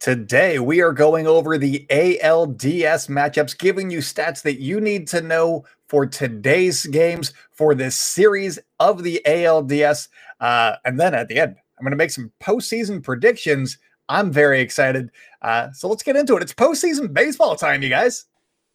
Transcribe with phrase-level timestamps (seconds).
[0.00, 5.20] Today, we are going over the ALDS matchups, giving you stats that you need to
[5.20, 10.08] know for today's games for this series of the ALDS.
[10.40, 13.76] Uh, and then at the end, I'm going to make some postseason predictions.
[14.08, 15.10] I'm very excited.
[15.42, 16.42] Uh, so let's get into it.
[16.42, 18.24] It's postseason baseball time, you guys.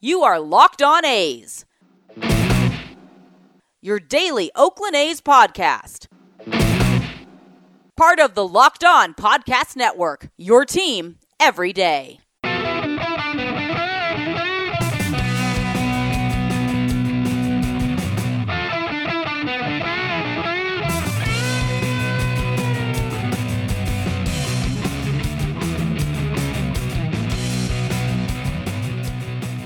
[0.01, 1.65] You are locked on A's,
[3.81, 6.05] your daily Oakland A's podcast
[7.96, 10.30] part of the Locked On Podcast Network.
[10.38, 12.20] Your team every day.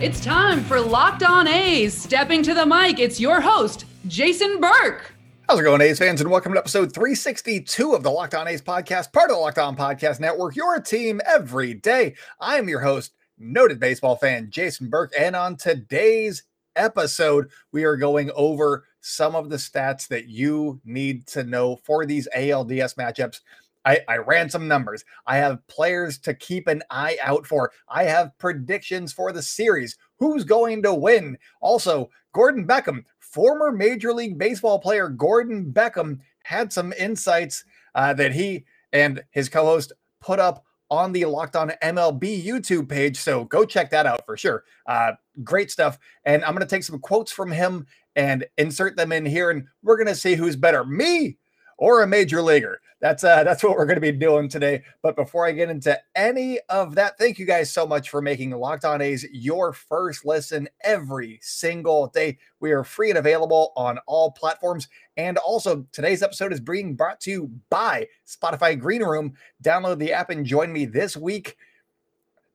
[0.01, 1.93] It's time for Locked On A's.
[1.93, 5.13] Stepping to the mic, it's your host, Jason Burke.
[5.49, 6.21] How's it going, A's fans?
[6.21, 9.57] And welcome to episode 362 of the Locked On A's podcast, part of the Locked
[9.57, 12.13] On Podcast Network, your team every day.
[12.39, 15.11] I am your host, noted baseball fan Jason Burke.
[15.17, 16.43] And on today's
[16.75, 22.05] episode, we are going over some of the stats that you need to know for
[22.05, 23.39] these ALDS matchups.
[23.85, 25.03] I, I, ran some numbers.
[25.25, 27.71] I have players to keep an eye out for.
[27.87, 29.97] I have predictions for the series.
[30.19, 31.39] Who's going to win?
[31.59, 37.63] Also, Gordon Beckham former Major League Baseball player Gordon Beckham had some insights
[37.95, 42.89] uh, that he and his co host put up on the Locked On MLB YouTube
[42.89, 43.17] page.
[43.17, 44.63] So go check that out for sure.
[44.87, 45.11] Uh,
[45.43, 45.99] great stuff.
[46.25, 47.85] And I'm going to take some quotes from him
[48.15, 51.37] and insert them in here, and we're going to see who's better, me
[51.77, 52.81] or a major leaguer.
[53.01, 54.83] That's uh that's what we're going to be doing today.
[55.01, 58.51] But before I get into any of that, thank you guys so much for making
[58.51, 62.37] Locked On A's your first listen every single day.
[62.59, 64.89] We are free and available on all platforms.
[65.15, 69.33] And also, today's episode is being brought to you by Spotify Green Room.
[69.63, 71.57] Download the app and join me this week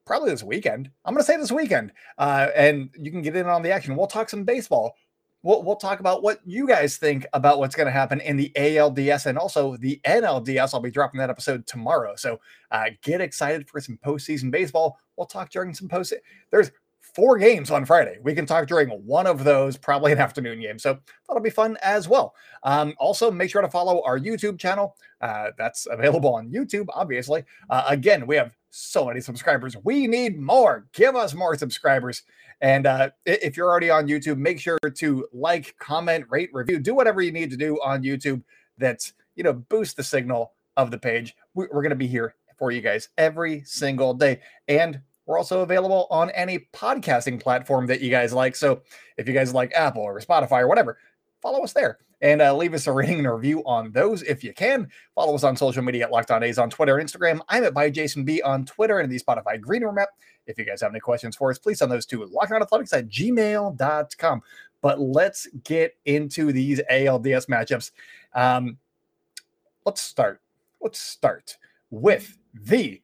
[0.05, 0.91] probably this weekend.
[1.05, 3.97] I'm going to say this weekend, uh, and you can get in on the action.
[3.97, 4.97] We'll talk some baseball
[5.45, 8.51] we'll, we'll talk about what you guys think about what's going to happen in the
[8.57, 10.75] ALDS and also the NLDS.
[10.75, 12.17] I'll be dropping that episode tomorrow.
[12.17, 12.41] So
[12.73, 14.99] uh, get excited for some postseason baseball.
[15.17, 16.15] We'll talk during some post.
[16.51, 16.73] There's
[17.15, 18.19] four games on Friday.
[18.23, 20.79] We can talk during one of those, probably an afternoon game.
[20.79, 20.99] So
[21.29, 22.35] that'll be fun as well.
[22.65, 24.97] Um, also, make sure to follow our YouTube channel.
[25.21, 27.45] Uh, that's available on YouTube, obviously.
[27.71, 29.77] Uh, again, we have so many subscribers.
[29.85, 30.87] We need more.
[30.93, 32.23] Give us more subscribers.
[32.65, 36.95] And uh, if you're already on YouTube, make sure to like, comment, rate, review, do
[36.95, 38.43] whatever you need to do on YouTube
[38.79, 41.37] that's, you know, boost the signal of the page.
[41.53, 44.41] We're going to be here for you guys every single day.
[44.67, 48.57] And we're also available on any podcasting platform that you guys like.
[48.57, 48.81] So
[49.19, 50.97] if you guys like Apple or Spotify or whatever,
[51.43, 54.43] follow us there and uh, leave us a rating and a review on those if
[54.43, 54.89] you can.
[55.15, 57.41] Follow us on social media at Locked On A's on Twitter and Instagram.
[57.51, 60.09] I'm at by Jason B on Twitter and the Spotify Green Room app.
[60.47, 64.43] If you guys have any questions for us, please send those to lockedonathletics at gmail.com.
[64.81, 67.91] But let's get into these ALDS matchups.
[68.35, 68.79] Um,
[69.85, 70.41] let's start.
[70.81, 71.59] Let's start
[71.91, 73.03] with the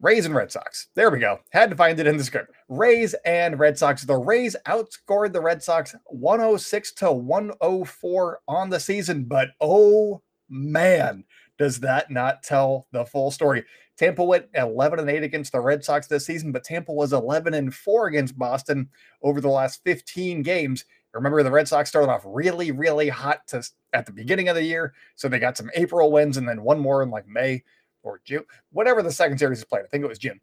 [0.00, 0.88] Rays and Red Sox.
[0.94, 1.40] There we go.
[1.50, 2.52] Had to find it in the script.
[2.68, 4.04] Rays and Red Sox.
[4.04, 11.24] The Rays outscored the Red Sox 106 to 104 on the season, but oh man,
[11.58, 13.64] does that not tell the full story?
[13.96, 17.52] Tampa went 11 and 8 against the Red Sox this season, but Tampa was 11
[17.54, 18.88] and 4 against Boston
[19.22, 20.84] over the last 15 games.
[21.12, 24.62] Remember, the Red Sox started off really, really hot to, at the beginning of the
[24.62, 24.94] year.
[25.16, 27.64] So they got some April wins and then one more in like May
[28.08, 28.20] or
[28.72, 29.84] whatever the second series is played.
[29.84, 30.40] I think it was June.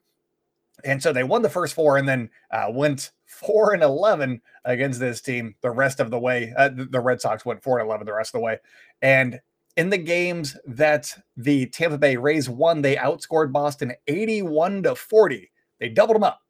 [0.83, 4.99] And so they won the first four and then uh, went four and 11 against
[4.99, 6.53] this team the rest of the way.
[6.57, 8.57] Uh, the Red Sox went four and 11 the rest of the way.
[9.01, 9.39] And
[9.77, 15.51] in the games that the Tampa Bay Rays won, they outscored Boston 81 to 40.
[15.79, 16.41] They doubled them up.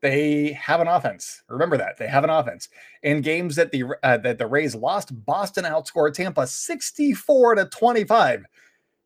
[0.00, 1.42] They have an offense.
[1.48, 2.68] Remember that they have an offense.
[3.02, 8.44] In games that the uh, that the Rays lost, Boston outscored Tampa 64 to 25.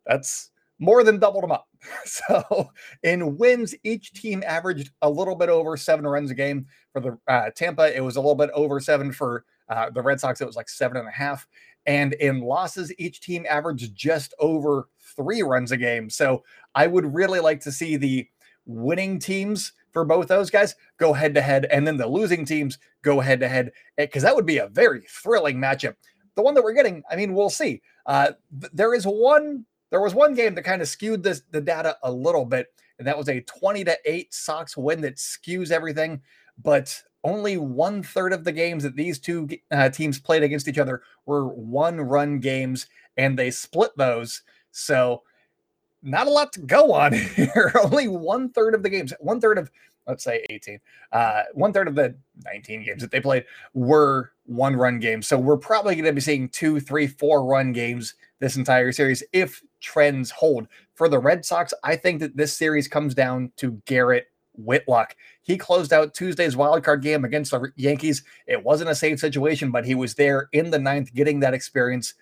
[0.06, 0.50] That's
[0.82, 1.69] more than doubled them up.
[2.04, 2.70] So
[3.03, 6.67] in wins, each team averaged a little bit over seven runs a game.
[6.93, 9.12] For the uh, Tampa, it was a little bit over seven.
[9.12, 11.46] For uh, the Red Sox, it was like seven and a half.
[11.87, 16.11] And in losses, each team averaged just over three runs a game.
[16.11, 16.44] So
[16.75, 18.29] I would really like to see the
[18.67, 22.79] winning teams for both those guys go head to head, and then the losing teams
[23.02, 25.94] go head to head, because that would be a very thrilling matchup.
[26.34, 27.82] The one that we're getting, I mean, we'll see.
[28.06, 31.61] Uh, th- there is one, there was one game that kind of skewed this the
[31.61, 32.69] data a little bit,
[32.99, 36.23] and that was a 20 to 8 Sox win that skews everything.
[36.61, 40.79] But only one third of the games that these two uh, teams played against each
[40.79, 42.87] other were one run games,
[43.19, 44.43] and they split those.
[44.71, 45.25] So
[46.03, 47.73] not a lot to go on here.
[47.85, 49.71] Only one third of the games, one third of
[50.06, 50.81] let's say 18,
[51.12, 52.14] uh, one third of the
[52.44, 53.44] 19 games that they played
[53.75, 55.26] were one run games.
[55.26, 59.22] So we're probably going to be seeing two, three, four run games this entire series
[59.32, 60.66] if trends hold.
[60.94, 65.16] For the Red Sox, I think that this series comes down to Garrett Whitlock.
[65.43, 68.22] He closed out Tuesday's wildcard game against the Yankees.
[68.46, 72.14] It wasn't a safe situation, but he was there in the ninth, getting that experience.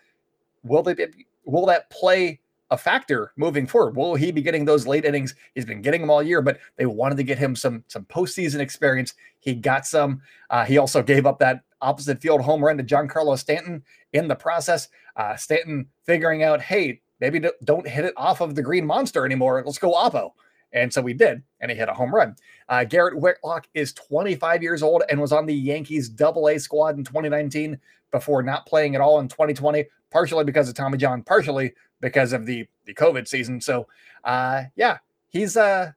[0.63, 1.07] Will they be,
[1.45, 2.40] will that play
[2.71, 3.97] a factor moving forward.
[3.97, 5.35] Will he be getting those late innings?
[5.55, 8.61] He's been getting them all year, but they wanted to get him some some postseason
[8.61, 9.15] experience.
[9.41, 10.23] He got some.
[10.51, 13.83] Uh, he also gave up that opposite field home run to Giancarlo Stanton
[14.13, 14.89] in the process.
[15.17, 19.63] Uh, Stanton figuring out, hey, maybe don't hit it off of the green monster anymore.
[19.65, 20.33] Let's go Oppo.
[20.73, 22.37] And so we did, and he hit a home run.
[22.69, 26.97] Uh, Garrett Whitlock is 25 years old and was on the Yankees double A squad
[26.97, 27.79] in 2019
[28.11, 32.47] before not playing at all in 2020, partially because of Tommy John, partially because of
[32.47, 33.61] the the COVID season.
[33.61, 33.87] So
[34.25, 34.99] uh yeah,
[35.29, 35.93] he's uh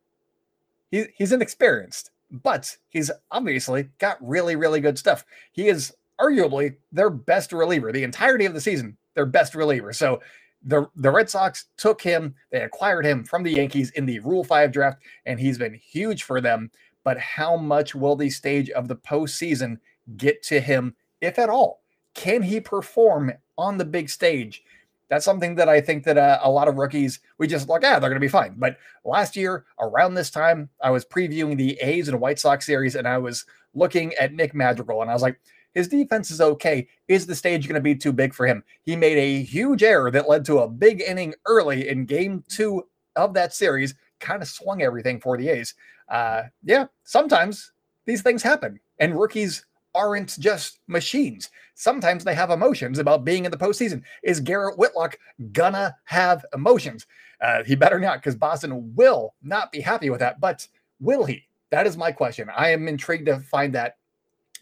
[0.91, 5.25] he's inexperienced, but he's obviously got really, really good stuff.
[5.51, 9.93] He is arguably their best reliever the entirety of the season, their best reliever.
[9.93, 10.21] So
[10.63, 14.43] the the Red Sox took him, they acquired him from the Yankees in the Rule
[14.43, 16.71] 5 draft, and he's been huge for them.
[17.03, 19.77] But how much will the stage of the postseason
[20.15, 21.82] get to him, if at all?
[22.13, 24.63] Can he perform on the big stage?
[25.09, 27.99] That's something that I think that uh, a lot of rookies we just like, yeah,
[27.99, 28.55] they're going to be fine.
[28.57, 32.95] But last year around this time, I was previewing the A's and White Sox series,
[32.95, 33.45] and I was
[33.75, 35.39] looking at Nick Madrigal, and I was like,
[35.73, 36.87] his defense is okay.
[37.07, 38.63] Is the stage going to be too big for him?
[38.83, 42.83] He made a huge error that led to a big inning early in Game Two
[43.15, 43.95] of that series.
[44.19, 45.73] Kind of swung everything for the A's.
[46.09, 47.71] Uh, yeah, sometimes
[48.05, 49.65] these things happen, and rookies
[49.95, 51.49] aren't just machines.
[51.75, 54.01] Sometimes they have emotions about being in the postseason.
[54.23, 55.17] Is Garrett Whitlock
[55.51, 57.05] gonna have emotions?
[57.41, 60.39] Uh, he better not, because Boston will not be happy with that.
[60.39, 60.67] But
[60.99, 61.43] will he?
[61.71, 62.49] That is my question.
[62.55, 63.97] I am intrigued to find that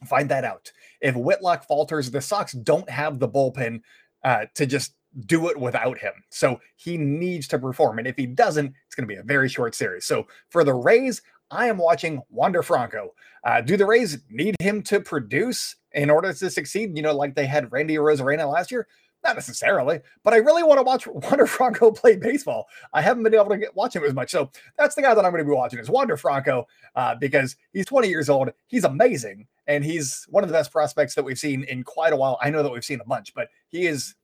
[0.07, 0.71] find that out.
[1.01, 3.81] If Whitlock falters, the Sox don't have the bullpen
[4.23, 4.93] uh, to just
[5.25, 6.13] do it without him.
[6.29, 7.99] So he needs to perform.
[7.99, 10.05] And if he doesn't, it's going to be a very short series.
[10.05, 13.13] So for the Rays, I am watching Wander Franco.
[13.43, 16.95] Uh, do the Rays need him to produce in order to succeed?
[16.95, 18.87] You know, like they had Randy Arozarena last year?
[19.23, 22.67] Not necessarily, but I really want to watch Wander Franco play baseball.
[22.93, 24.31] I haven't been able to get, watch him as much.
[24.31, 27.55] So that's the guy that I'm going to be watching is Wander Franco uh, because
[27.73, 28.49] he's 20 years old.
[28.67, 29.47] He's amazing.
[29.67, 32.39] And he's one of the best prospects that we've seen in quite a while.
[32.41, 34.15] I know that we've seen a bunch, but he is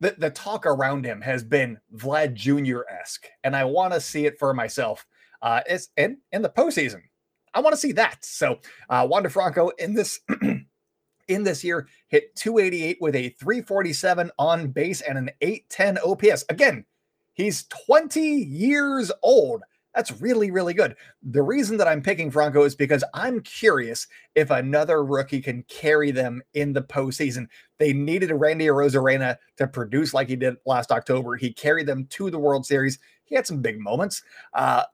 [0.00, 2.80] the, the talk around him has been Vlad Jr.
[2.90, 3.28] esque.
[3.44, 5.06] And I want to see it for myself
[5.42, 7.02] uh, is in in the postseason.
[7.54, 8.24] I want to see that.
[8.24, 8.58] So
[8.88, 10.20] uh, Wander Franco in this
[11.28, 16.44] in this year hit 288 with a 347 on base and an 810 OPS.
[16.48, 16.84] Again,
[17.34, 19.62] he's 20 years old.
[19.94, 20.96] That's really, really good.
[21.22, 26.10] The reason that I'm picking Franco is because I'm curious if another rookie can carry
[26.10, 27.46] them in the postseason.
[27.78, 31.36] They needed Randy Arozarena to produce like he did last October.
[31.36, 32.98] He carried them to the World Series.
[33.24, 34.22] He had some big moments.
[34.54, 34.84] Uh,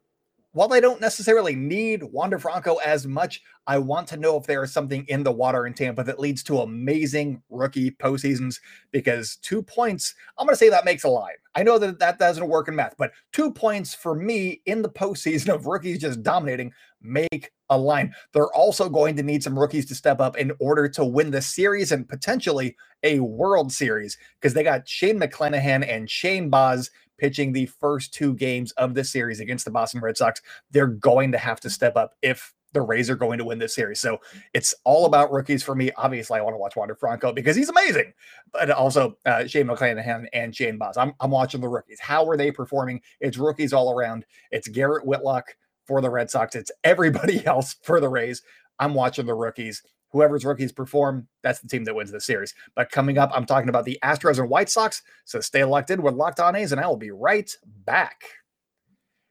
[0.53, 4.65] while I don't necessarily need Wander Franco as much, I want to know if there
[4.65, 8.59] is something in the water in Tampa that leads to amazing rookie postseasons
[8.91, 11.35] because two points, I'm going to say that makes a line.
[11.55, 14.89] I know that that doesn't work in math, but two points for me in the
[14.89, 16.73] postseason of rookies just dominating
[17.03, 18.15] make a line.
[18.33, 21.43] They're also going to need some rookies to step up in order to win the
[21.43, 27.53] series and potentially a World Series because they got Shane McClanahan and Shane Baz pitching
[27.53, 30.41] the first two games of this series against the Boston Red Sox.
[30.71, 33.75] They're going to have to step up if the Rays are going to win this
[33.75, 34.01] series.
[34.01, 34.19] So
[34.53, 35.91] it's all about rookies for me.
[35.97, 38.13] Obviously, I want to watch Wander Franco because he's amazing,
[38.53, 40.97] but also uh, Shane McClanahan and Shane Baz.
[40.97, 42.01] I'm, I'm watching the rookies.
[42.01, 43.01] How are they performing?
[43.21, 44.27] It's rookies all around.
[44.51, 45.57] It's Garrett Whitlock
[45.87, 46.55] for the Red Sox.
[46.55, 48.43] It's everybody else for the Rays.
[48.79, 52.55] I'm watching the rookies whoever's rookies perform, that's the team that wins the series.
[52.75, 55.03] But coming up, I'm talking about the Astros and White Sox.
[55.25, 57.51] So stay locked in with Locked On A's, and I will be right
[57.85, 58.23] back.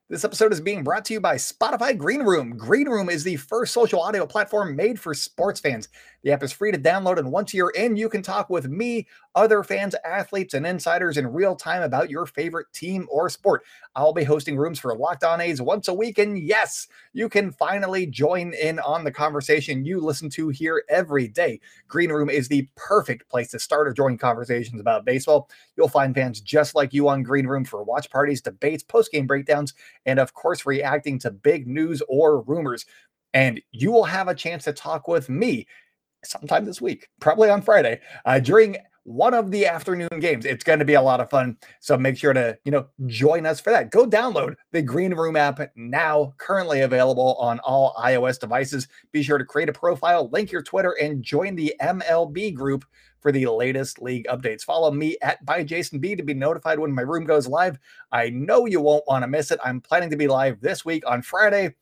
[0.09, 2.55] This episode is being brought to you by Spotify Green Room.
[2.55, 5.89] Green Room is the first social audio platform made for sports fans.
[6.27, 9.07] The app is free to download, and once you're in, you can talk with me,
[9.33, 13.63] other fans, athletes, and insiders in real time about your favorite team or sport.
[13.95, 17.53] I'll be hosting rooms for Locked On A's once a week, and yes, you can
[17.53, 21.61] finally join in on the conversation you listen to here every day.
[21.87, 25.49] Green Room is the perfect place to start or join conversations about baseball.
[25.77, 29.73] You'll find fans just like you on Green Room for watch parties, debates, post-game breakdowns,
[30.05, 32.85] and of course, reacting to big news or rumors.
[33.33, 35.67] And you will have a chance to talk with me
[36.23, 40.43] sometime this week, probably on Friday, uh, during one of the afternoon games.
[40.43, 41.55] It's going to be a lot of fun.
[41.79, 43.89] So make sure to, you know, join us for that.
[43.89, 48.89] Go download the Green Room app now, currently available on all iOS devices.
[49.13, 52.83] Be sure to create a profile, link your Twitter, and join the MLB group
[53.21, 54.63] for the latest league updates.
[54.63, 57.79] Follow me at by Jason B to be notified when my room goes live.
[58.11, 59.59] I know you won't want to miss it.
[59.63, 61.75] I'm planning to be live this week on Friday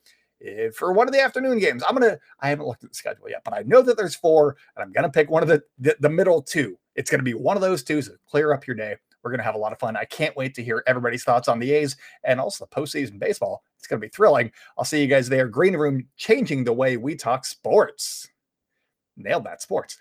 [0.45, 1.83] Eh, for one of the afternoon games.
[1.87, 2.19] I'm gonna.
[2.39, 4.91] I haven't looked at the schedule yet, but I know that there's four, and I'm
[4.91, 6.77] gonna pick one of the the, the middle two.
[6.95, 8.01] It's gonna be one of those two.
[8.01, 8.95] So clear up your day.
[9.23, 9.97] We're gonna have a lot of fun.
[9.97, 13.63] I can't wait to hear everybody's thoughts on the A's and also the postseason baseball.
[13.77, 14.51] It's gonna be thrilling.
[14.77, 15.47] I'll see you guys there.
[15.47, 18.29] Green Room changing the way we talk sports
[19.17, 19.97] nailed that sports.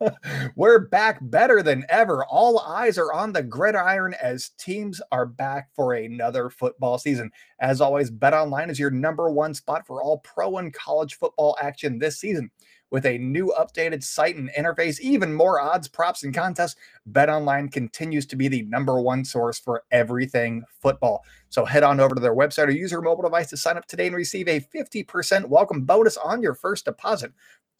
[0.56, 2.24] We're back better than ever.
[2.26, 7.30] All eyes are on the gridiron as teams are back for another football season.
[7.60, 11.56] As always, Bet Online is your number one spot for all pro and college football
[11.60, 12.50] action this season.
[12.92, 16.76] With a new updated site and interface, even more odds, props, and contests,
[17.10, 21.24] BetOnline continues to be the number one source for everything football.
[21.48, 23.86] So head on over to their website or use your mobile device to sign up
[23.86, 27.32] today and receive a 50% welcome bonus on your first deposit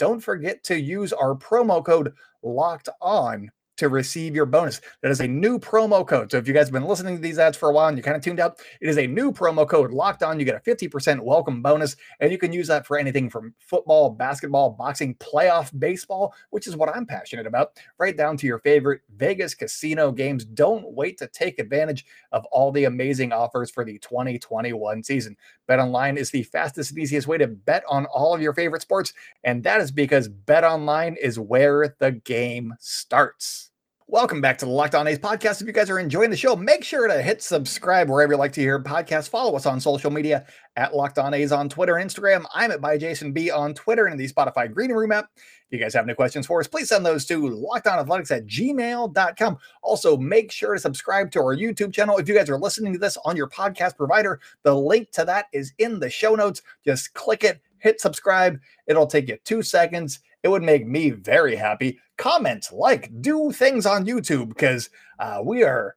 [0.02, 4.80] don't forget to use our promo code locked on to receive your bonus.
[5.02, 6.30] That is a new promo code.
[6.30, 8.02] So if you guys have been listening to these ads for a while and you
[8.02, 10.38] kind of tuned out, it is a new promo code locked on.
[10.38, 14.10] You get a 50% welcome bonus, and you can use that for anything from football,
[14.10, 19.02] basketball, boxing, playoff baseball, which is what I'm passionate about, right down to your favorite
[19.22, 20.44] Vegas casino games.
[20.44, 25.36] Don't wait to take advantage of all the amazing offers for the 2021 season.
[25.68, 28.82] Bet online is the fastest and easiest way to bet on all of your favorite
[28.82, 29.12] sports,
[29.44, 33.71] and that is because Bet online is where the game starts.
[34.08, 35.60] Welcome back to the Locked On A's podcast.
[35.60, 38.52] If you guys are enjoying the show, make sure to hit subscribe wherever you like
[38.54, 39.28] to hear podcasts.
[39.28, 40.44] Follow us on social media
[40.76, 42.44] at Locked On A's on Twitter and Instagram.
[42.52, 45.30] I'm at by Jason B on Twitter and in the Spotify Green Room app.
[45.36, 49.58] If you guys have any questions for us, please send those to lockedonathletics at gmail.com.
[49.82, 52.18] Also, make sure to subscribe to our YouTube channel.
[52.18, 55.46] If you guys are listening to this on your podcast provider, the link to that
[55.52, 56.60] is in the show notes.
[56.84, 58.58] Just click it, hit subscribe.
[58.86, 60.20] It'll take you two seconds.
[60.42, 61.98] It would make me very happy.
[62.16, 65.96] Comment, like, do things on YouTube because uh, we are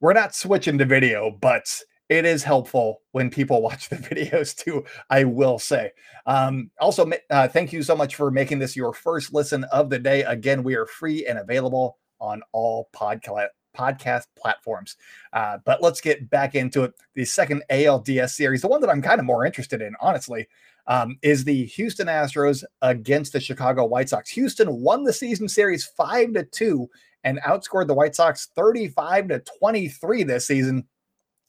[0.00, 4.84] we're not switching to video, but it is helpful when people watch the videos too.
[5.10, 5.92] I will say.
[6.26, 9.98] Um, also, uh, thank you so much for making this your first listen of the
[9.98, 10.22] day.
[10.22, 14.96] Again, we are free and available on all podcast podcast platforms.
[15.32, 16.94] Uh, but let's get back into it.
[17.14, 20.48] The second ALDS series, the one that I'm kind of more interested in, honestly
[20.88, 24.30] um, is the Houston Astros against the Chicago White Sox.
[24.30, 26.88] Houston won the season series five to two
[27.24, 30.86] and outscored the White Sox 35 to 23 this season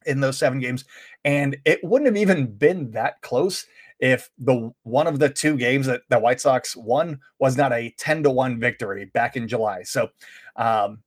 [0.06, 0.86] in those seven games.
[1.24, 3.66] And it wouldn't have even been that close
[4.00, 7.94] if the one of the two games that the White Sox won was not a
[7.98, 9.84] 10 to 1 victory back in July.
[9.84, 10.10] So
[10.56, 11.00] um,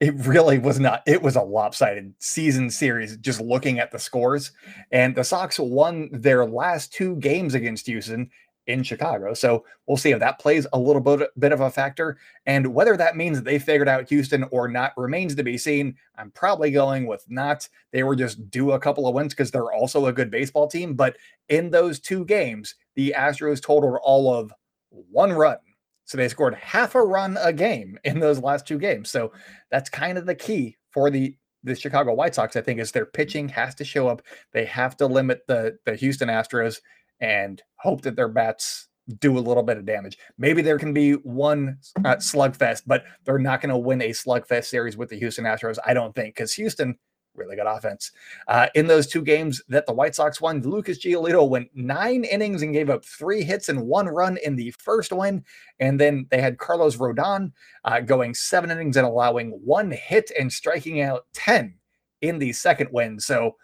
[0.00, 1.02] it really was not.
[1.06, 4.52] It was a lopsided season series just looking at the scores.
[4.90, 8.30] And the Sox won their last two games against Houston
[8.66, 9.34] in Chicago.
[9.34, 12.16] So we'll see if that plays a little bit, bit of a factor.
[12.46, 15.94] And whether that means that they figured out Houston or not remains to be seen.
[16.16, 17.68] I'm probably going with not.
[17.92, 20.94] They were just due a couple of wins because they're also a good baseball team.
[20.94, 21.18] But
[21.50, 24.52] in those two games, the Astros totaled all of
[24.88, 25.58] one run
[26.04, 29.10] so they scored half a run a game in those last two games.
[29.10, 29.32] So
[29.70, 32.56] that's kind of the key for the the Chicago White Sox.
[32.56, 34.22] I think is their pitching has to show up.
[34.52, 36.80] They have to limit the the Houston Astros
[37.20, 38.88] and hope that their bats
[39.18, 40.18] do a little bit of damage.
[40.38, 44.66] Maybe there can be one uh, slugfest, but they're not going to win a slugfest
[44.66, 45.78] series with the Houston Astros.
[45.84, 46.96] I don't think because Houston
[47.40, 48.12] really good offense.
[48.46, 52.62] Uh, in those two games that the White Sox won, Lucas Giolito went nine innings
[52.62, 55.44] and gave up three hits and one run in the first win.
[55.80, 57.52] And then they had Carlos Rodon
[57.84, 61.74] uh, going seven innings and allowing one hit and striking out 10
[62.20, 63.18] in the second win.
[63.18, 63.56] So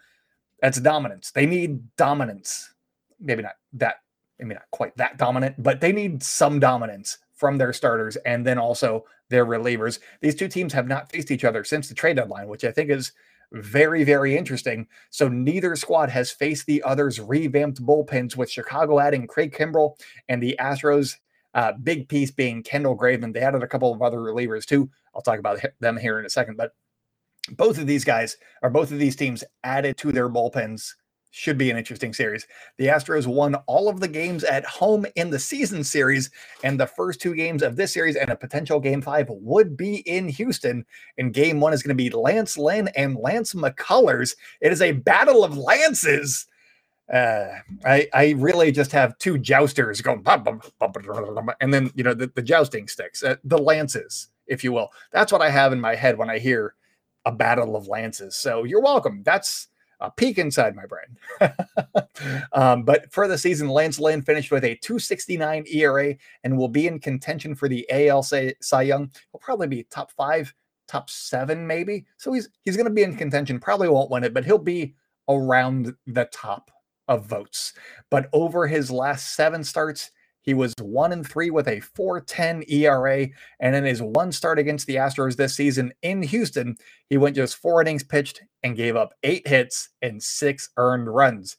[0.61, 1.31] that's dominance.
[1.31, 2.73] They need dominance.
[3.21, 3.97] Maybe not that,
[4.39, 8.59] maybe not quite that dominant, but they need some dominance from their starters and then
[8.59, 9.99] also their relievers.
[10.21, 12.91] These two teams have not faced each other since the trade deadline, which I think
[12.91, 13.13] is
[13.63, 14.87] very, very interesting.
[15.11, 19.99] So neither squad has faced the other's revamped bullpens, with Chicago adding Craig Kimbrel
[20.29, 21.17] and the Astros.
[21.55, 23.33] Uh, big piece being Kendall Graveman.
[23.33, 24.91] They added a couple of other relievers too.
[25.15, 26.57] I'll talk about them here in a second.
[26.57, 26.73] But
[27.53, 30.93] both of these guys, or both of these teams, added to their bullpens
[31.31, 32.47] should be an interesting series.
[32.79, 36.31] The Astros won all of the games at home in the season series,
[36.65, 39.97] and the first two games of this series and a potential game five would be
[40.09, 40.85] in Houston.
[41.19, 44.35] And game one is going to be Lance Lynn and Lance McCullers.
[44.61, 46.47] It is a battle of lances.
[47.13, 47.47] Uh,
[47.85, 50.25] I I really just have two jousters going,
[51.61, 54.91] and then you know the, the jousting sticks, uh, the lances if you will.
[55.13, 56.75] That's what I have in my head when I hear
[57.25, 58.37] a battle of lances.
[58.37, 59.23] So you're welcome.
[59.25, 59.69] That's
[60.01, 61.51] a peek inside my brain.
[62.53, 66.87] um, but for the season, Lance Lynn finished with a 269 ERA and will be
[66.87, 69.11] in contention for the AL Cy, Young.
[69.33, 70.53] He'll probably be top five,
[70.87, 72.07] top seven, maybe.
[72.17, 73.61] So he's he's going to be in contention.
[73.61, 74.95] Probably won't win it, but he'll be
[75.29, 76.71] around the top
[77.09, 77.73] of votes.
[78.11, 80.11] But over his last seven starts,
[80.47, 83.27] he was one and three with a 410 ERA.
[83.59, 86.77] And in his one start against the Astros this season in Houston,
[87.11, 91.57] he went just four innings pitched and gave up eight hits and six earned runs.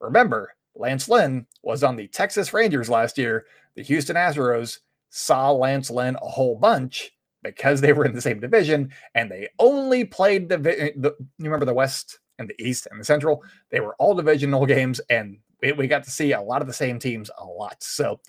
[0.00, 3.46] Remember, Lance Lynn was on the Texas Rangers last year.
[3.76, 4.78] The Houston Astros
[5.08, 7.12] saw Lance Lynn a whole bunch
[7.44, 11.64] because they were in the same division and they only played the, the you remember
[11.64, 13.44] the West and the East and the Central.
[13.70, 16.98] They were all divisional games and we, got to see a lot of the same
[16.98, 17.76] teams a lot.
[17.82, 18.20] So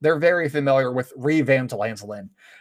[0.00, 2.04] they're very familiar with revamped Lance.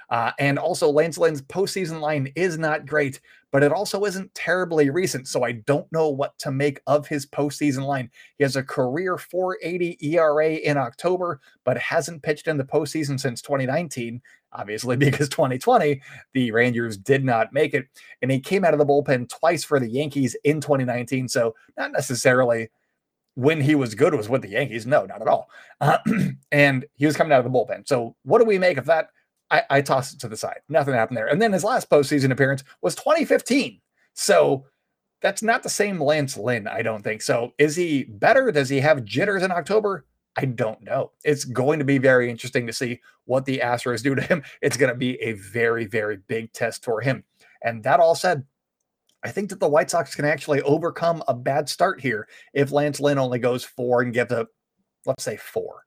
[0.10, 3.20] Uh, and also, Lance postseason line is not great,
[3.52, 5.28] but it also isn't terribly recent.
[5.28, 8.12] So I don't know what to make of his postseason line.
[8.38, 13.42] He has a career 480 ERA in October, but hasn't pitched in the postseason since
[13.42, 14.22] 2019.
[14.52, 16.02] Obviously, because 2020,
[16.34, 17.88] the Rangers did not make it.
[18.22, 21.28] And he came out of the bullpen twice for the Yankees in 2019.
[21.28, 22.70] So, not necessarily
[23.36, 24.86] when he was good was with the Yankees.
[24.86, 25.50] No, not at all.
[25.82, 25.98] Uh,
[26.52, 27.88] and he was coming out of the bullpen.
[27.88, 29.10] So what do we make of that?
[29.50, 30.60] I, I tossed it to the side.
[30.70, 31.28] Nothing happened there.
[31.28, 33.80] And then his last postseason appearance was 2015.
[34.14, 34.66] So
[35.22, 37.22] that's not the same Lance Lynn, I don't think.
[37.22, 38.52] So is he better?
[38.52, 40.06] Does he have jitters in October?
[40.36, 41.12] I don't know.
[41.24, 44.44] It's going to be very interesting to see what the Astros do to him.
[44.62, 47.24] It's going to be a very, very big test for him.
[47.62, 48.44] And that all said,
[49.24, 53.00] I think that the White Sox can actually overcome a bad start here if Lance
[53.00, 54.48] Lynn only goes four and gets a,
[55.06, 55.84] let's say four.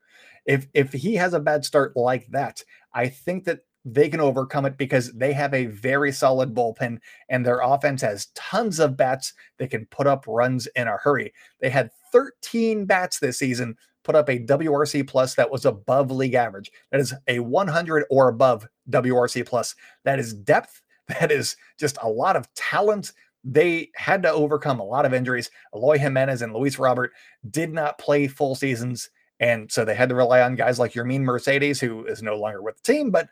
[0.47, 2.63] If if he has a bad start like that,
[2.95, 7.47] I think that they can overcome it because they have a very solid bullpen and
[7.47, 11.33] their offense has tons of bats that can put up runs in a hurry.
[11.61, 16.35] They had 13 bats this season put up a WRC plus that was above league
[16.35, 16.71] average.
[16.91, 19.75] That is a 100 or above WRC plus.
[20.05, 20.83] That is depth.
[21.21, 23.13] That is just a lot of talent
[23.45, 25.51] they had to overcome a lot of injuries.
[25.75, 27.13] Eloy Jimenez and Luis Robert
[27.51, 29.11] did not play full seasons.
[29.39, 32.63] And so they had to rely on guys like Yermin Mercedes, who is no longer
[32.63, 33.29] with the team, but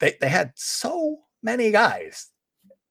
[0.00, 2.28] they, they had so many guys.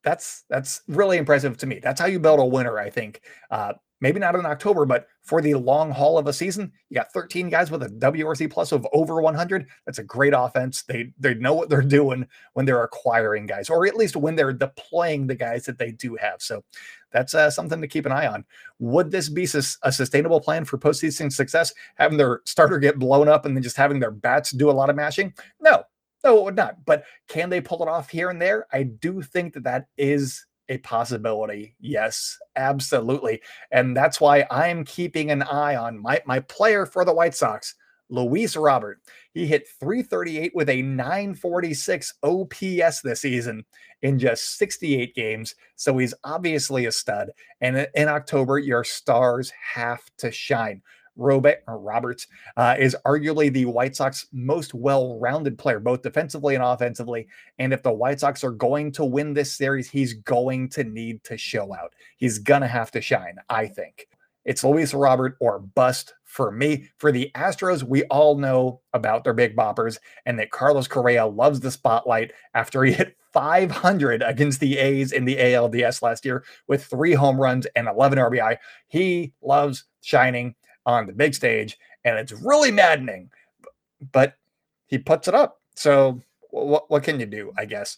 [0.04, 1.80] That's that's really impressive to me.
[1.82, 3.22] That's how you build a winner, I think.
[3.50, 7.14] Uh, maybe not in October, but for the long haul of a season, you got
[7.14, 9.68] 13 guys with a WRC plus of over 100.
[9.86, 10.84] That's a great offense.
[10.84, 14.52] They they know what they're doing when they're acquiring guys, or at least when they're
[14.52, 16.42] deploying the guys that they do have.
[16.42, 16.64] So
[17.12, 18.44] that's uh, something to keep an eye on.
[18.80, 21.74] Would this be a sustainable plan for postseason success?
[21.96, 24.90] Having their starter get blown up and then just having their bats do a lot
[24.90, 25.34] of mashing?
[25.60, 25.84] No,
[26.24, 26.84] no, it would not.
[26.86, 28.66] But can they pull it off here and there?
[28.72, 31.76] I do think that that is a possibility.
[31.82, 33.42] Yes, absolutely.
[33.72, 37.76] And that's why I'm keeping an eye on my, my player for the White Sox,
[38.10, 39.02] Luis Robert.
[39.34, 43.66] He hit 338 with a 946 OPS this season
[44.02, 45.56] in just 68 games.
[45.76, 47.32] So he's obviously a stud.
[47.60, 50.82] And in October, your stars have to shine.
[51.16, 57.28] Robert Roberts uh, is arguably the White Sox most well-rounded player, both defensively and offensively.
[57.60, 61.24] And if the White Sox are going to win this series, he's going to need
[61.26, 61.94] to show out.
[62.18, 64.08] He's gonna have to shine, I think.
[64.44, 66.90] It's Luis Robert or bust for me.
[66.98, 71.60] For the Astros, we all know about their big boppers and that Carlos Correa loves
[71.60, 76.84] the spotlight after he hit 500 against the A's in the ALDS last year with
[76.86, 78.58] three home runs and 11 RBI.
[78.88, 83.30] He loves shining on the big stage, and it's really maddening.
[84.12, 84.36] But
[84.88, 85.62] he puts it up.
[85.76, 87.54] So what what can you do?
[87.58, 87.98] I guess.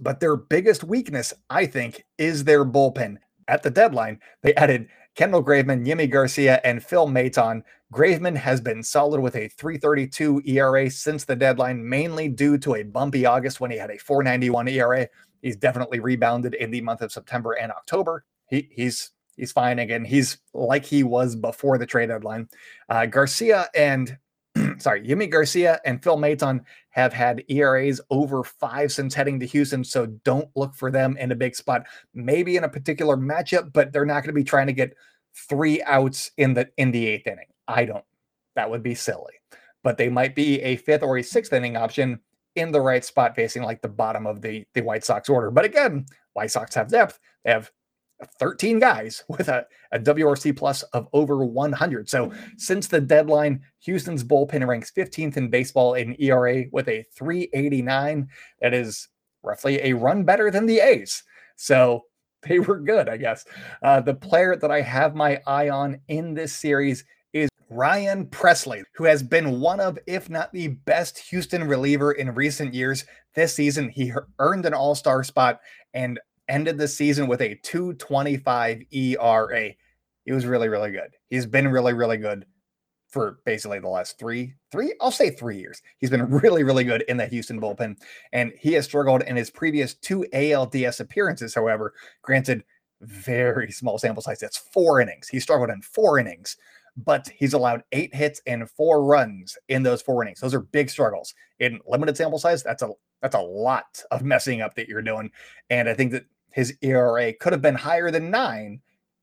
[0.00, 3.16] But their biggest weakness, I think, is their bullpen.
[3.48, 7.62] At the deadline, they added Kendall Graveman, Yimi Garcia, and Phil Maton.
[7.92, 12.84] Graveman has been solid with a 332 ERA since the deadline, mainly due to a
[12.84, 15.08] bumpy August when he had a 491 ERA.
[15.42, 18.24] He's definitely rebounded in the month of September and October.
[18.48, 19.10] He, he's
[19.40, 20.04] he's fine again.
[20.04, 22.48] He's like he was before the trade deadline.
[22.88, 24.16] Uh, Garcia and
[24.78, 29.82] sorry, Yimi Garcia and Phil Maton have had ERAs over five since heading to Houston,
[29.82, 31.86] so don't look for them in a big spot.
[32.14, 34.94] Maybe in a particular matchup, but they're not going to be trying to get
[35.48, 37.46] three outs in the in the eighth inning.
[37.66, 38.04] I don't.
[38.56, 39.34] That would be silly.
[39.82, 42.20] But they might be a fifth or a sixth inning option
[42.56, 45.50] in the right spot, facing like the bottom of the the White Sox order.
[45.50, 47.18] But again, White Sox have depth.
[47.44, 47.70] They have
[48.38, 52.08] 13 guys with a, a WRC plus of over 100.
[52.08, 58.28] So since the deadline, Houston's bullpen ranks 15th in baseball in ERA with a 389.
[58.60, 59.08] That is
[59.42, 61.22] roughly a run better than the A's.
[61.56, 62.04] So
[62.42, 63.44] they were good, I guess.
[63.82, 68.82] Uh, the player that I have my eye on in this series is Ryan Pressly,
[68.94, 73.04] who has been one of, if not the best Houston reliever in recent years.
[73.34, 75.60] This season, he earned an all star spot
[75.94, 76.18] and
[76.50, 79.70] ended the season with a 225 ERA.
[80.24, 81.16] He was really, really good.
[81.30, 82.44] He's been really, really good
[83.08, 85.82] for basically the last three, three, I'll say three years.
[85.98, 87.96] He's been really, really good in the Houston bullpen,
[88.32, 91.54] and he has struggled in his previous two ALDS appearances.
[91.54, 92.64] However, granted,
[93.00, 94.38] very small sample size.
[94.38, 95.28] That's four innings.
[95.28, 96.56] He struggled in four innings,
[96.96, 100.40] but he's allowed eight hits and four runs in those four innings.
[100.40, 102.62] Those are big struggles in limited sample size.
[102.62, 102.90] That's a
[103.22, 105.30] that's a lot of messing up that you're doing,
[105.68, 108.80] and I think that his ERA could have been higher than nine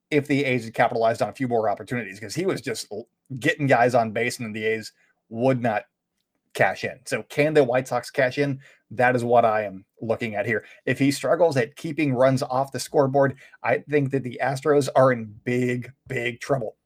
[0.10, 2.92] if the A's had capitalized on a few more opportunities because he was just
[3.40, 4.94] getting guys on base and the A's
[5.30, 5.84] would not
[6.54, 7.00] cash in.
[7.06, 8.60] So can the White Sox cash in?
[8.92, 10.66] That is what I am looking at here.
[10.86, 15.12] If he struggles at keeping runs off the scoreboard, I think that the Astros are
[15.12, 16.78] in big, big trouble.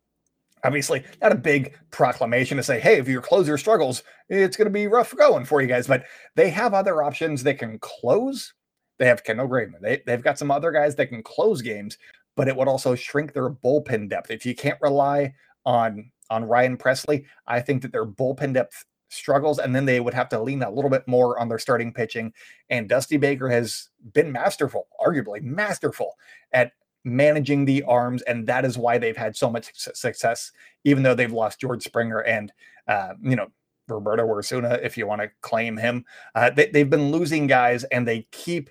[0.63, 4.71] Obviously, not a big proclamation to say, hey, if your closer struggles, it's going to
[4.71, 5.87] be rough going for you guys.
[5.87, 8.53] But they have other options that can close.
[9.01, 9.81] They have Kendall Graveman.
[9.81, 11.97] They, they've got some other guys that can close games,
[12.35, 14.29] but it would also shrink their bullpen depth.
[14.29, 15.33] If you can't rely
[15.65, 20.13] on on Ryan Pressly, I think that their bullpen depth struggles, and then they would
[20.13, 22.31] have to lean a little bit more on their starting pitching.
[22.69, 26.13] And Dusty Baker has been masterful, arguably masterful
[26.53, 26.71] at
[27.03, 30.51] managing the arms, and that is why they've had so much success,
[30.83, 32.53] even though they've lost George Springer and
[32.87, 33.47] uh, you know
[33.87, 36.05] Roberto Osuna, if you want to claim him.
[36.35, 38.69] Uh, they, have been losing guys, and they keep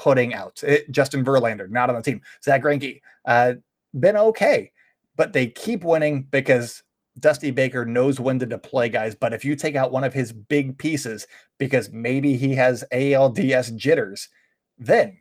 [0.00, 2.22] putting out it, Justin Verlander, not on the team.
[2.42, 3.52] Zack Greinke, uh,
[3.98, 4.72] been okay,
[5.16, 6.82] but they keep winning because
[7.18, 10.32] Dusty Baker knows when to deploy guys, but if you take out one of his
[10.32, 11.26] big pieces
[11.58, 14.28] because maybe he has ALDS jitters,
[14.78, 15.18] then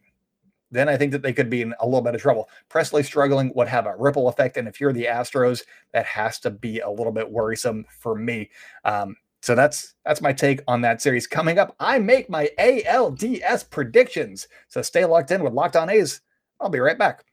[0.72, 2.48] then I think that they could be in a little bit of trouble.
[2.70, 5.64] Pressly struggling would have a ripple effect, and if you're the Astros,
[5.94, 8.50] that has to be a little bit worrisome for me.
[8.86, 11.28] Um, so that's that's my take on that series.
[11.28, 14.48] Coming up, I make my ALDS predictions.
[14.68, 16.22] So stay locked in with Locked On A's.
[16.60, 17.24] I'll be right back.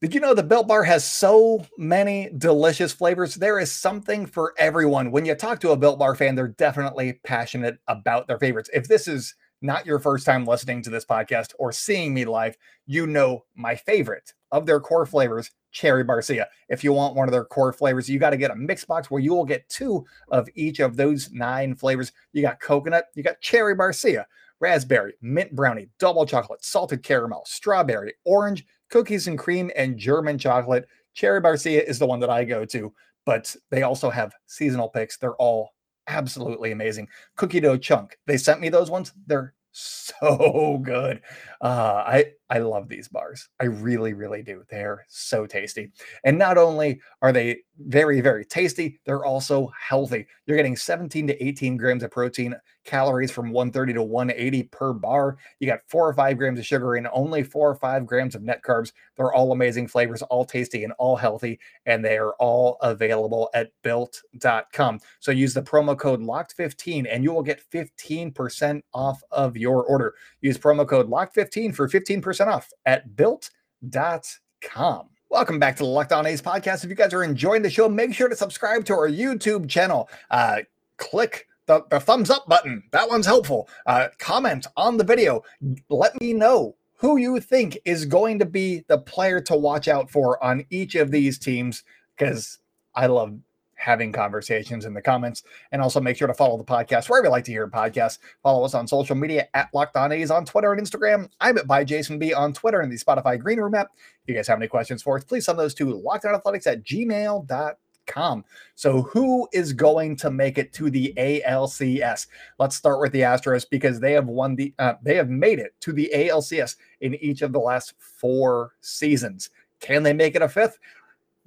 [0.00, 3.36] Did you know the Built Bar has so many delicious flavors?
[3.36, 5.12] There is something for everyone.
[5.12, 8.68] When you talk to a Built Bar fan, they're definitely passionate about their favorites.
[8.72, 12.56] If this is not your first time listening to this podcast or seeing me live,
[12.86, 16.46] you know my favorite of their core flavors, Cherry Barcia.
[16.68, 19.10] If you want one of their core flavors, you got to get a mix box
[19.10, 22.12] where you will get two of each of those nine flavors.
[22.32, 24.24] You got coconut, you got Cherry Barcia,
[24.60, 30.86] raspberry, mint brownie, double chocolate, salted caramel, strawberry, orange, cookies and cream, and German chocolate.
[31.14, 32.92] Cherry Barcia is the one that I go to,
[33.24, 35.16] but they also have seasonal picks.
[35.16, 35.70] They're all
[36.06, 37.08] absolutely amazing.
[37.36, 38.18] Cookie dough chunk.
[38.26, 39.12] They sent me those ones.
[39.26, 41.20] They're so good.
[41.60, 43.48] Uh, I I love these bars.
[43.60, 44.62] I really, really do.
[44.68, 45.90] They're so tasty.
[46.22, 50.26] And not only are they very, very tasty, they're also healthy.
[50.44, 55.38] You're getting 17 to 18 grams of protein, calories from 130 to 180 per bar.
[55.60, 58.42] You got four or five grams of sugar and only four or five grams of
[58.42, 58.92] net carbs.
[59.16, 61.58] They're all amazing flavors, all tasty and all healthy.
[61.86, 65.00] And they are all available at built.com.
[65.20, 70.14] So use the promo code LOCKED15 and you will get 15% off of your order.
[70.42, 75.08] Use promo code LOCKED15 for 15% 10% off at built.com.
[75.30, 76.84] Welcome back to the Locked On A's podcast.
[76.84, 80.10] If you guys are enjoying the show, make sure to subscribe to our YouTube channel.
[80.30, 80.58] Uh,
[80.98, 82.82] click the, the, thumbs up button.
[82.90, 83.68] That one's helpful.
[83.86, 85.42] Uh, comment on the video.
[85.88, 90.10] Let me know who you think is going to be the player to watch out
[90.10, 91.82] for on each of these teams
[92.16, 92.58] because
[92.94, 93.38] I love
[93.82, 95.42] having conversations in the comments.
[95.72, 98.18] And also make sure to follow the podcast wherever you like to hear podcasts.
[98.42, 101.28] Follow us on social media at Locked On A's on Twitter and Instagram.
[101.40, 103.88] I'm at by Jason B on Twitter and the Spotify Green Room app.
[103.96, 108.44] If you guys have any questions for us, please send those to lockedonathletics at gmail.com.
[108.74, 112.26] So, who is going to make it to the ALCS?
[112.58, 115.74] Let's start with the Astros because they have won the, uh, they have made it
[115.80, 119.50] to the ALCS in each of the last four seasons.
[119.80, 120.78] Can they make it a fifth?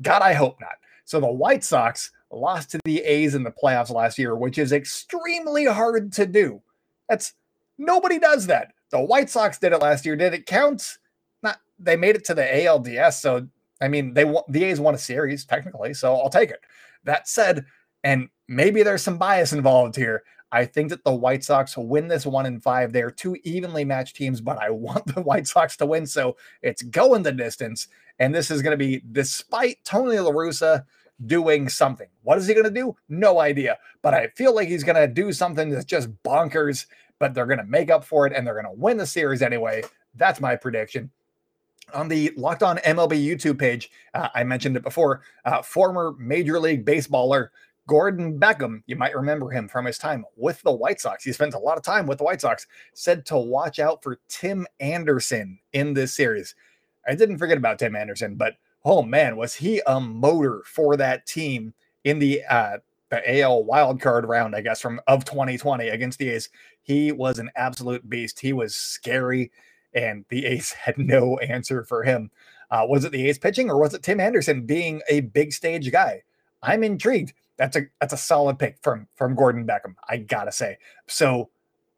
[0.02, 0.76] God, I hope not.
[1.06, 4.72] So the White Sox lost to the A's in the playoffs last year, which is
[4.72, 6.62] extremely hard to do.
[7.10, 7.34] That's
[7.78, 8.74] nobody does that.
[8.92, 10.16] The White Sox did it last year.
[10.16, 10.98] Did it count?
[11.42, 13.14] Not they made it to the ALDS.
[13.14, 13.48] So
[13.82, 16.62] I mean, they the A's won a series technically, so I'll take it.
[17.04, 17.66] That said,
[18.04, 20.24] and maybe there's some bias involved here.
[20.52, 22.94] I think that the White Sox win this one in five.
[22.94, 26.08] They're two evenly matched teams, but I want the White Sox to win.
[26.08, 27.88] So it's going the distance.
[28.20, 30.86] And this is going to be, despite Tony La Russa
[31.26, 32.08] doing something.
[32.24, 32.96] What is he going to do?
[33.08, 33.78] No idea.
[34.02, 36.86] But I feel like he's going to do something that's just bonkers
[37.20, 39.42] but they're going to make up for it and they're going to win the series
[39.42, 39.84] anyway.
[40.16, 41.12] That's my prediction.
[41.94, 45.22] On the Locked On MLB YouTube page, uh, I mentioned it before.
[45.44, 47.50] Uh, former Major League Baseballer
[47.88, 51.24] Gordon Beckham, you might remember him from his time with the White Sox.
[51.24, 54.20] He spent a lot of time with the White Sox, said to watch out for
[54.28, 56.56] Tim Anderson in this series.
[57.08, 61.26] I didn't forget about Tim Anderson, but oh man, was he a motor for that
[61.26, 62.78] team in the uh
[63.10, 66.50] the AL wild card round, I guess, from of 2020 against the A's.
[66.82, 68.40] He was an absolute beast.
[68.40, 69.52] He was scary,
[69.94, 72.32] and the A's had no answer for him.
[72.72, 75.92] Uh, was it the A's pitching or was it Tim Anderson being a big stage
[75.92, 76.24] guy?
[76.64, 77.34] I'm intrigued.
[77.58, 79.96] That's a that's a solid pick from from Gordon Beckham.
[80.10, 80.78] I gotta say.
[81.08, 81.50] So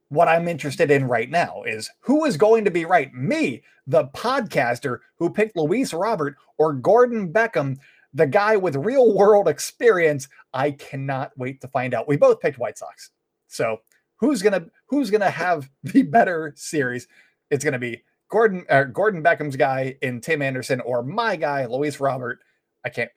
[0.09, 3.13] what I'm interested in right now is who is going to be right?
[3.13, 7.77] Me, the podcaster who picked Luis Robert or Gordon Beckham,
[8.13, 10.27] the guy with real world experience.
[10.53, 12.07] I cannot wait to find out.
[12.07, 13.11] We both picked White Sox.
[13.47, 13.81] So
[14.17, 17.07] who's gonna who's gonna have the better series?
[17.51, 21.99] It's gonna be Gordon uh, Gordon Beckham's guy in Tim Anderson or my guy Luis
[21.99, 22.39] Robert.
[22.85, 23.11] I can't.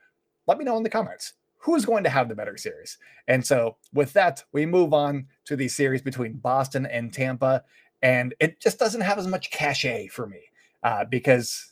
[0.47, 2.99] Let me know in the comments who's going to have the better series.
[3.29, 7.63] And so with that, we move on to the series between Boston and Tampa,
[8.03, 10.41] and it just doesn't have as much cachet for me
[10.83, 11.67] uh, because.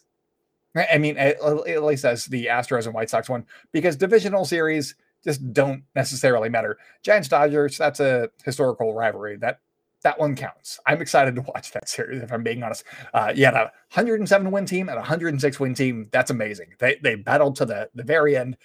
[0.76, 4.94] I mean, at, at least as the Astros and White Sox one, because divisional series
[5.24, 6.78] just don't necessarily matter.
[7.02, 9.36] Giants Dodgers, that's a historical rivalry.
[9.36, 9.60] That
[10.02, 10.78] that one counts.
[10.86, 12.22] I'm excited to watch that series.
[12.22, 15.74] If I'm being honest, uh, you had a 107 win team and a 106 win
[15.74, 16.08] team.
[16.12, 16.74] That's amazing.
[16.78, 18.56] They they battled to the the very end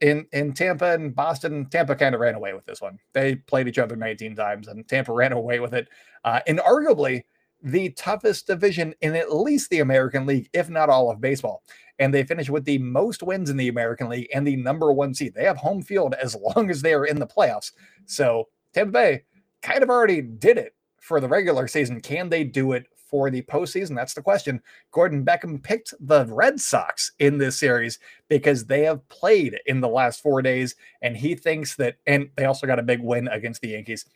[0.00, 2.98] in in Tampa and Boston, Tampa kind of ran away with this one.
[3.12, 5.88] They played each other 19 times, and Tampa ran away with it.
[6.24, 7.22] Uh, in arguably
[7.62, 11.62] the toughest division in at least the American League, if not all of baseball.
[11.98, 15.14] And they finished with the most wins in the American League and the number one
[15.14, 15.32] seed.
[15.34, 17.72] They have home field as long as they are in the playoffs.
[18.04, 19.22] So Tampa Bay
[19.62, 22.00] kind of already did it for the regular season.
[22.00, 23.94] Can they do it for the postseason?
[23.94, 24.62] That's the question.
[24.92, 29.88] Gordon Beckham picked the Red Sox in this series because they have played in the
[29.88, 33.60] last four days, and he thinks that, and they also got a big win against
[33.60, 34.06] the Yankees.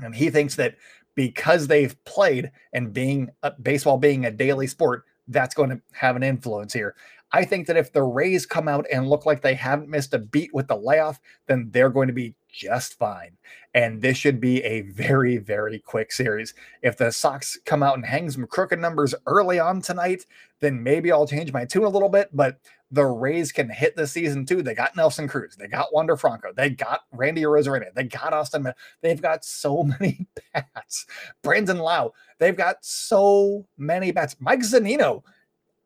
[0.00, 0.76] And he thinks that
[1.14, 6.16] because they've played and being uh, baseball being a daily sport, that's going to have
[6.16, 6.94] an influence here.
[7.32, 10.18] I think that if the Rays come out and look like they haven't missed a
[10.18, 13.36] beat with the layoff, then they're going to be just fine.
[13.74, 16.54] And this should be a very, very quick series.
[16.82, 20.26] If the Sox come out and hang some crooked numbers early on tonight,
[20.60, 22.28] then maybe I'll change my tune a little bit.
[22.32, 22.58] But
[22.90, 24.62] the Rays can hit the season too.
[24.62, 28.72] They got Nelson Cruz, they got Wander Franco, they got Randy Arozarena, they got Austin.
[29.00, 31.06] They've got so many bats.
[31.42, 34.36] Brandon Lowe, they've got so many bats.
[34.40, 35.22] Mike Zunino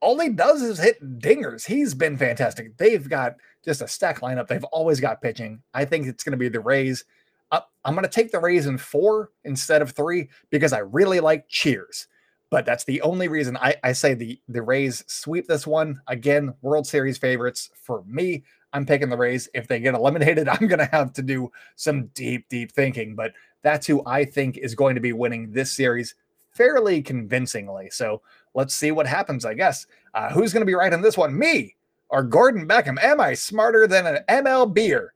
[0.04, 1.64] all he does is hit dingers.
[1.66, 2.76] He's been fantastic.
[2.76, 4.46] They've got just a stack lineup.
[4.46, 5.62] They've always got pitching.
[5.72, 7.04] I think it's going to be the Rays.
[7.50, 11.20] Uh, I'm going to take the Rays in four instead of three because I really
[11.20, 12.06] like Cheers.
[12.50, 16.54] But that's the only reason I, I say the the Rays sweep this one again.
[16.60, 18.44] World Series favorites for me.
[18.74, 19.48] I'm picking the Rays.
[19.54, 23.14] If they get eliminated, I'm going to have to do some deep, deep thinking.
[23.14, 26.14] But that's who I think is going to be winning this series
[26.52, 27.88] fairly convincingly.
[27.90, 28.20] So
[28.54, 29.86] let's see what happens, I guess.
[30.14, 31.36] Uh, who's going to be right on this one?
[31.36, 31.74] Me
[32.08, 33.02] or Gordon Beckham?
[33.02, 35.08] Am I smarter than an MLBer?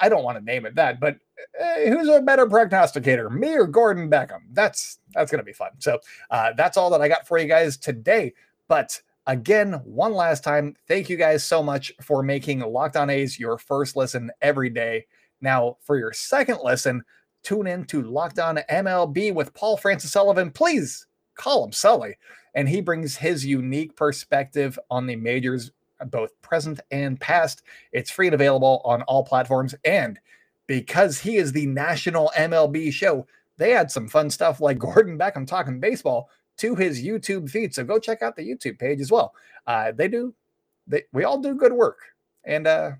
[0.00, 1.16] I don't want to name it that, but
[1.60, 4.42] uh, who's a better prognosticator, me or Gordon Beckham?
[4.52, 5.70] That's that's going to be fun.
[5.78, 5.98] So
[6.30, 8.32] uh, that's all that I got for you guys today.
[8.68, 13.38] But again, one last time, thank you guys so much for making Locked On A's
[13.38, 15.06] your first listen every day.
[15.40, 17.02] Now, for your second listen,
[17.42, 20.50] tune in to Locked On MLB with Paul Francis Sullivan.
[20.50, 22.16] Please call him Sully.
[22.54, 25.70] And he brings his unique perspective on the majors,
[26.06, 27.62] both present and past.
[27.92, 29.74] It's free and available on all platforms.
[29.84, 30.18] And
[30.66, 35.46] because he is the national MLB show, they had some fun stuff like Gordon Beckham
[35.46, 37.74] talking baseball to his YouTube feed.
[37.74, 39.34] So go check out the YouTube page as well.
[39.66, 40.34] Uh, they do,
[40.86, 41.98] they, we all do good work.
[42.44, 42.92] And uh,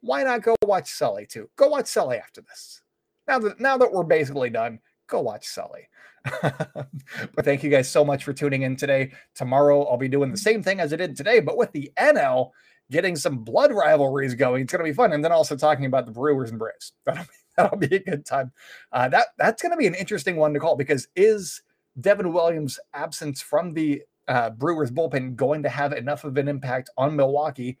[0.00, 1.48] why not go watch Sully too?
[1.56, 2.82] Go watch Sully after this.
[3.26, 5.88] Now that now that we're basically done, go watch Sully.
[6.42, 9.12] but thank you guys so much for tuning in today.
[9.34, 12.50] Tomorrow I'll be doing the same thing as I did today, but with the NL
[12.90, 14.62] getting some blood rivalries going.
[14.62, 16.92] It's going to be fun, and then also talking about the Brewers and Braves.
[17.06, 18.52] That'll be, that'll be a good time.
[18.92, 21.62] Uh, that that's going to be an interesting one to call because is
[22.00, 26.90] Devin Williams' absence from the uh, Brewers bullpen going to have enough of an impact
[26.96, 27.78] on Milwaukee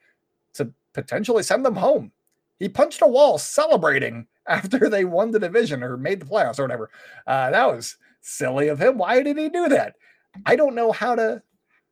[0.54, 2.12] to potentially send them home?
[2.58, 6.62] He punched a wall celebrating after they won the division or made the playoffs or
[6.62, 6.90] whatever.
[7.26, 8.98] Uh, that was silly of him.
[8.98, 9.94] Why did he do that?
[10.46, 11.42] I don't know how to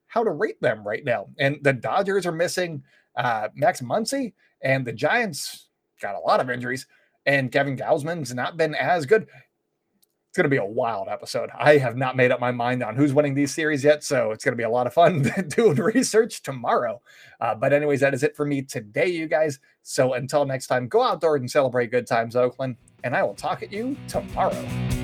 [0.08, 1.28] how to rate them right now.
[1.38, 2.82] And the Dodgers are missing
[3.16, 5.68] uh, Max Muncy, and the Giants
[6.02, 6.86] got a lot of injuries,
[7.24, 9.22] and Kevin Gausman's not been as good.
[9.22, 11.50] It's going to be a wild episode.
[11.58, 14.44] I have not made up my mind on who's winning these series yet, so it's
[14.44, 17.00] going to be a lot of fun doing research tomorrow.
[17.40, 19.58] Uh, but anyways, that is it for me today, you guys.
[19.82, 23.62] So until next time, go outdoors and celebrate good times, Oakland, and I will talk
[23.62, 25.01] at you tomorrow.